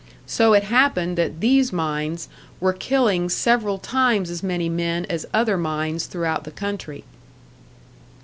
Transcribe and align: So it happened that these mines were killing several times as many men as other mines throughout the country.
So 0.25 0.53
it 0.55 0.63
happened 0.63 1.15
that 1.19 1.41
these 1.41 1.71
mines 1.71 2.27
were 2.59 2.73
killing 2.73 3.29
several 3.29 3.77
times 3.77 4.31
as 4.31 4.41
many 4.41 4.67
men 4.67 5.05
as 5.11 5.27
other 5.31 5.57
mines 5.59 6.07
throughout 6.07 6.43
the 6.43 6.49
country. 6.49 7.03